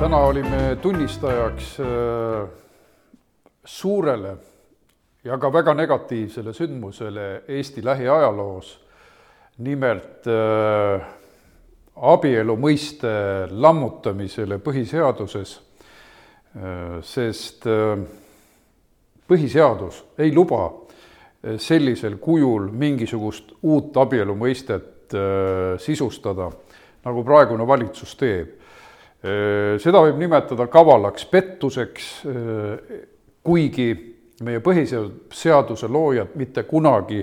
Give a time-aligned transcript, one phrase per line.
[0.00, 2.48] täna olime tunnistajaks äh,
[3.64, 4.36] suurele
[5.24, 8.80] ja ka väga negatiivsele sündmusele Eesti lähiajaloos.
[9.58, 11.02] nimelt äh,
[11.96, 13.10] abielu mõiste
[13.50, 15.52] lammutamisele põhiseaduses,
[16.56, 17.66] äh, sest
[19.28, 20.70] põhiseadus ei luba
[21.58, 25.12] sellisel kujul mingisugust uut abielu mõistet
[25.78, 26.48] sisustada,
[27.04, 28.59] nagu praegune valitsus teeb
[29.20, 32.06] seda võib nimetada kavalaks pettuseks,
[33.44, 33.88] kuigi
[34.44, 37.20] meie põhiseaduse loojad mitte kunagi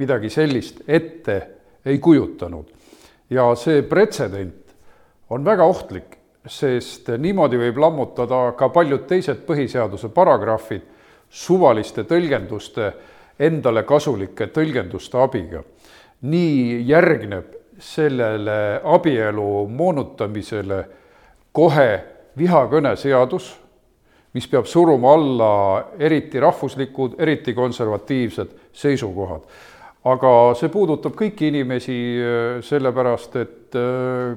[0.00, 1.36] midagi sellist ette
[1.84, 2.64] ei kujutanud.
[3.30, 4.74] ja see pretsedent
[5.30, 10.82] on väga ohtlik, sest niimoodi võib lammutada ka paljud teised põhiseaduse paragrahvid
[11.30, 12.92] suvaliste tõlgenduste,
[13.38, 15.62] endale kasulike tõlgenduste abiga.
[16.22, 17.44] nii järgneb
[17.78, 20.84] sellele abielu moonutamisele
[21.54, 21.90] kohe
[22.38, 23.52] vihakõneseadus,
[24.34, 25.52] mis peab suruma alla
[26.02, 29.46] eriti rahvuslikud, eriti konservatiivsed seisukohad.
[30.04, 31.94] aga see puudutab kõiki inimesi,
[32.60, 34.34] sellepärast et äh,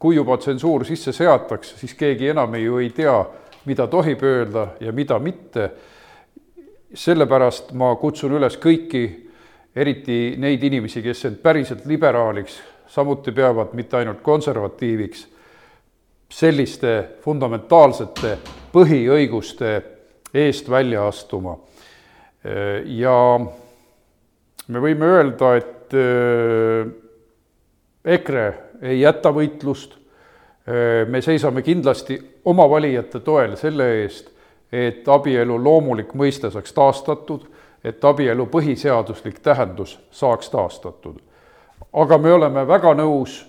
[0.00, 3.18] kui juba tsensuur sisse seatakse, siis keegi enam ju ei tea,
[3.68, 5.70] mida tohib öelda ja mida mitte.
[6.94, 9.02] sellepärast ma kutsun üles kõiki,
[9.76, 12.56] eriti neid inimesi, kes end päriselt liberaaliks
[12.90, 15.26] samuti peavad, mitte ainult konservatiiviks
[16.30, 16.92] selliste
[17.24, 18.36] fundamentaalsete
[18.72, 19.72] põhiõiguste
[20.34, 21.56] eest välja astuma.
[22.84, 23.14] ja
[24.68, 26.92] me võime öelda, et äh,
[28.04, 28.44] EKRE
[28.80, 29.96] ei jäta võitlust,
[30.64, 32.16] äh, me seisame kindlasti
[32.48, 34.30] oma valijate toel selle eest,
[34.72, 37.44] et abielu loomulik mõiste saaks taastatud,
[37.84, 41.18] et abielu põhiseaduslik tähendus saaks taastatud
[41.92, 43.40] aga me oleme väga nõus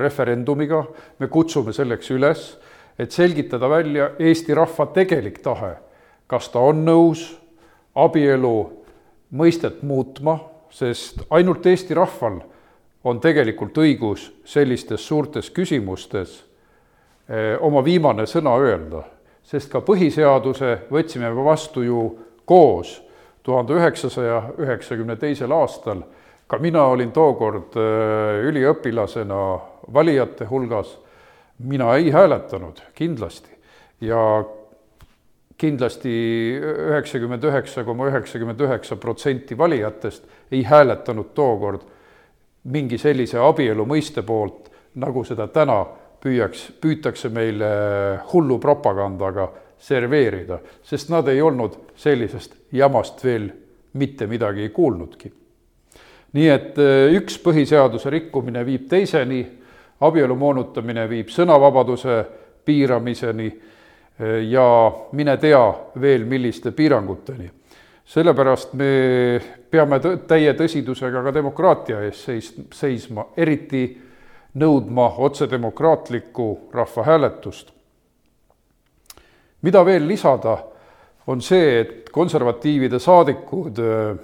[0.00, 0.82] referendumiga,
[1.18, 2.44] me kutsume selleks üles,
[2.98, 5.74] et selgitada välja Eesti rahva tegelik tahe,
[6.28, 7.24] kas ta on nõus
[7.96, 8.54] abielu
[9.32, 10.38] mõistet muutma,
[10.70, 12.40] sest ainult Eesti rahval
[13.04, 16.42] on tegelikult õigus sellistes suurtes küsimustes
[17.62, 19.04] oma viimane sõna öelda,
[19.46, 22.02] sest ka põhiseaduse võtsime vastu ju
[22.44, 22.98] koos
[23.46, 26.02] tuhande üheksasaja üheksakümne teisel aastal
[26.50, 29.42] ka mina olin tookord äh, üliõpilasena
[29.94, 30.96] valijate hulgas,
[31.62, 33.54] mina ei hääletanud kindlasti.
[34.02, 34.18] Ja
[35.60, 36.10] kindlasti
[36.58, 41.84] üheksakümmend üheksa koma üheksakümmend üheksa protsenti valijatest ei hääletanud tookord
[42.64, 45.84] mingi sellise abielu mõiste poolt, nagu seda täna
[46.20, 47.68] püüaks, püütakse meile
[48.32, 49.46] hullu propagandaga
[49.80, 53.46] serveerida, sest nad ei olnud sellisest jamast veel
[54.00, 55.32] mitte midagi kuulnudki
[56.32, 59.40] nii et äh, üks põhiseaduse rikkumine viib teiseni,
[60.00, 62.20] abielu moonutamine viib sõnavabaduse
[62.64, 64.66] piiramiseni äh, ja
[65.12, 65.64] mine tea
[66.00, 67.50] veel, milliste piiranguteni.
[68.10, 73.84] sellepärast me peame täie tõsidusega ka demokraatia ees seis-, seisma, eriti
[74.54, 77.70] nõudma otsedemokraatlikku rahvahääletust.
[79.62, 80.58] mida veel lisada,
[81.26, 84.18] on see, et konservatiivide saadikud äh,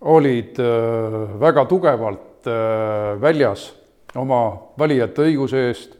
[0.00, 3.72] olid äh, väga tugevalt äh, väljas
[4.16, 5.94] oma valijate õiguse eest,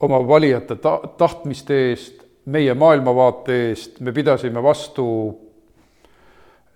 [0.00, 5.06] oma valijate ta-, tahtmiste eest, meie maailmavaate eest, me pidasime vastu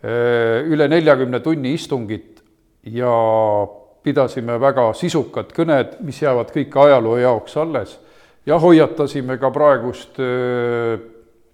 [0.04, 2.42] äh, üle neljakümne tunni istungit
[2.88, 3.12] ja
[4.02, 7.98] pidasime väga sisukad kõned, mis jäävad kõik ajaloo jaoks alles.
[8.48, 10.16] Ja hoiatasime ka praegust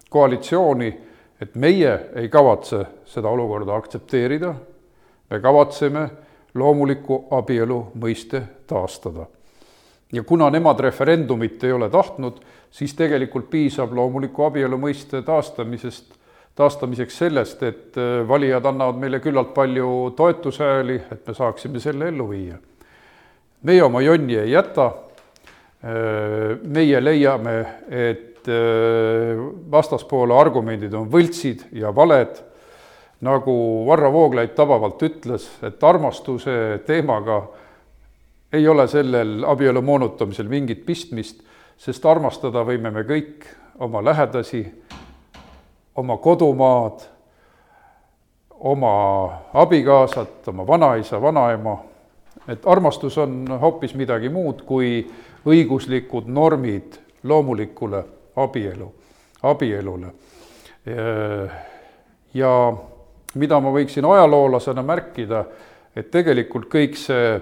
[0.09, 0.93] koalitsiooni
[1.41, 4.53] et meie ei kavatse seda olukorda aktsepteerida,
[5.29, 6.09] me kavatseme
[6.57, 9.25] loomuliku abielu mõiste taastada.
[10.11, 12.39] ja kuna nemad referendumit ei ole tahtnud,
[12.71, 16.13] siis tegelikult piisab loomuliku abielu mõiste taastamisest,
[16.55, 22.29] taastamiseks sellest, et äh, valijad annavad meile küllalt palju toetushääli, et me saaksime selle ellu
[22.29, 22.57] viia.
[23.63, 29.35] meie oma jonni ei jäta, äh, meie leiame, et Äh,
[29.71, 32.37] vastaspoole argumendid on võltsid ja valed,
[33.27, 33.55] nagu
[33.87, 37.41] Varro Vooglaid tabavalt ütles, et armastuse teemaga
[38.55, 41.43] ei ole sellel abielu moonutamisel mingit pistmist,
[41.75, 43.49] sest armastada võime me kõik
[43.83, 44.63] oma lähedasi,
[45.99, 47.03] oma kodumaad,
[48.63, 48.97] oma
[49.59, 51.81] abikaasat, oma vanaisa, vanaema,
[52.47, 55.01] et armastus on hoopis midagi muud kui
[55.43, 56.95] õiguslikud normid
[57.27, 58.05] loomulikule
[58.37, 58.87] abielu,
[59.43, 60.11] abielule.
[62.33, 62.51] ja
[63.35, 65.43] mida ma võiksin ajaloolasena märkida,
[65.95, 67.37] et tegelikult kõik see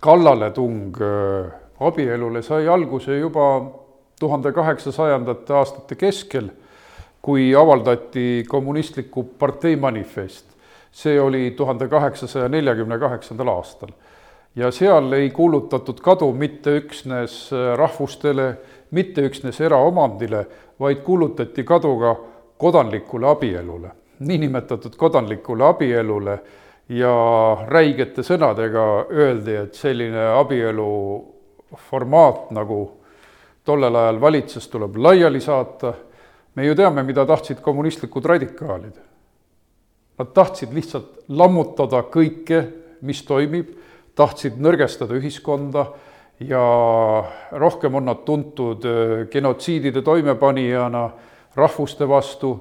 [0.00, 3.46] kallaletung äh, abielule sai alguse juba
[4.20, 6.50] tuhande kaheksasajandate aastate keskel,
[7.22, 10.44] kui avaldati kommunistliku partei manifest.
[10.96, 13.90] see oli tuhande kaheksasaja neljakümne kaheksandal aastal.
[14.56, 18.54] Ja seal ei kuulutatud kadu mitte üksnes rahvustele,
[18.90, 20.46] mitte üksnes eraomandile,
[20.80, 22.16] vaid kuulutati kadu ka
[22.58, 26.38] kodanlikule abielule, niinimetatud kodanlikule abielule
[26.88, 27.12] ja
[27.68, 30.90] räigete sõnadega öeldi, et selline abielu
[31.90, 32.80] formaat, nagu
[33.66, 35.94] tollel ajal valitses, tuleb laiali saata.
[36.54, 38.94] me ju teame, mida tahtsid kommunistlikud radikaalid.
[40.18, 42.62] Nad tahtsid lihtsalt lammutada kõike,
[43.02, 43.74] mis toimib,
[44.16, 45.86] tahtsid nõrgestada ühiskonda
[46.40, 46.62] ja
[47.52, 51.10] rohkem on nad tuntud äh, genotsiidide toimepanijana
[51.56, 52.56] rahvuste vastu,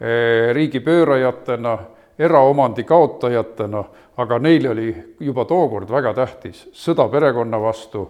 [0.00, 1.78] äh, riigipöörajatena,
[2.18, 3.84] eraomandi kaotajatena,
[4.16, 8.04] aga neile oli juba tookord väga tähtis sõda perekonna vastu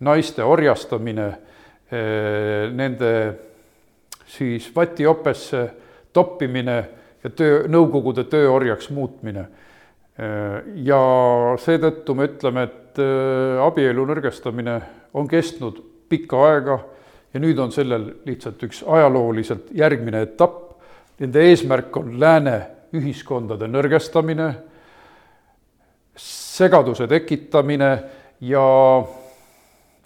[0.00, 1.26] naiste orjastamine,
[1.92, 3.34] eh, nende
[4.26, 5.70] siis vatiopesse
[6.12, 6.76] toppimine
[7.24, 9.46] ja töö, Nõukogude tööorjaks muutmine.
[10.16, 11.00] Eh, ja
[11.60, 14.76] seetõttu me ütleme, et eh, abielu nõrgestamine
[15.16, 16.78] on kestnud pikka aega
[17.34, 20.62] ja nüüd on sellel lihtsalt üks ajalooliselt järgmine etapp.
[21.20, 22.56] Nende eesmärk on lääne
[22.96, 24.50] ühiskondade nõrgestamine,
[26.16, 27.90] segaduse tekitamine
[28.40, 28.66] ja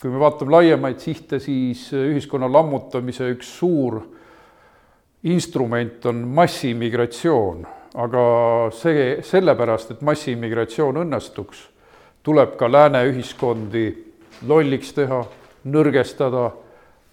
[0.00, 4.00] kui me vaatame laiemaid sihte, siis ühiskonna lammutamise üks suur
[5.30, 8.22] instrument on massiimmigratsioon, aga
[8.74, 11.64] see, sellepärast, et massiimmigratsioon õnnestuks,
[12.22, 13.86] tuleb ka lääne ühiskondi
[14.46, 15.24] lolliks teha,
[15.70, 16.50] nõrgestada,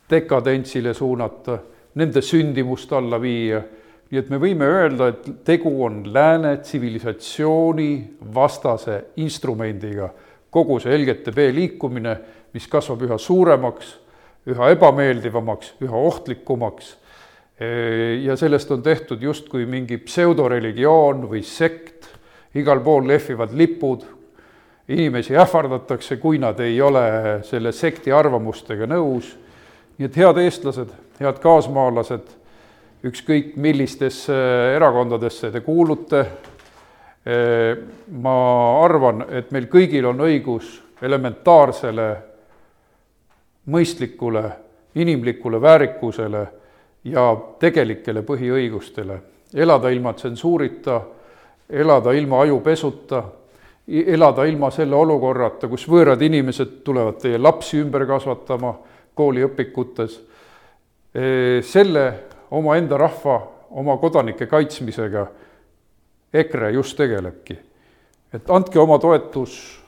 [0.09, 1.57] dekadentsile suunata,
[1.97, 3.63] nende sündimust alla viia.
[4.07, 10.09] nii et me võime öelda, et tegu on lääne tsivilisatsiooni vastase instrumendiga,
[10.49, 12.15] kogu see LGTB liikumine
[12.57, 13.91] mis kasvab üha suuremaks,
[14.49, 16.95] üha ebameeldivamaks, üha ohtlikumaks.
[18.23, 22.05] Ja sellest on tehtud justkui mingi pseudoreligioon või sekt,
[22.55, 24.03] igal pool lehvivad lipud,
[24.87, 27.03] inimesi ähvardatakse, kui nad ei ole
[27.43, 29.35] selle sekti arvamustega nõus.
[29.97, 32.27] nii et head eestlased, head kaasmaalased,
[33.03, 34.35] ükskõik millistesse
[34.75, 36.25] erakondadesse te kuulute,
[38.21, 38.35] ma
[38.83, 42.07] arvan, et meil kõigil on õigus elementaarsele
[43.73, 44.43] mõistlikule,
[44.95, 46.45] inimlikule väärikusele
[47.03, 49.19] ja tegelikele põhiõigustele.
[49.53, 51.01] elada ilma tsensuurita,
[51.69, 53.23] elada ilma ajupesuta,
[53.87, 58.73] elada ilma selle olukorrata, kus võõrad inimesed tulevad teie lapsi ümber kasvatama
[59.15, 60.19] kooliõpikutes.
[61.61, 62.13] selle
[62.51, 63.41] omaenda rahva,
[63.71, 65.27] oma kodanike kaitsmisega
[66.33, 67.57] EKRE just tegelebki.
[68.33, 69.79] et andke oma toetus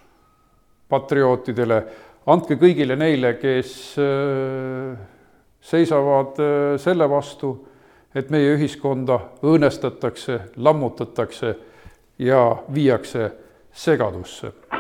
[0.90, 1.84] patriootidele
[2.26, 3.96] andke kõigile neile, kes
[5.62, 7.54] seisavad äh, selle vastu,
[8.16, 11.56] et meie ühiskonda õõnestatakse, lammutatakse
[12.20, 13.32] ja viiakse
[13.72, 14.79] segadusse